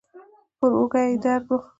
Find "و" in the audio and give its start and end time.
1.57-1.61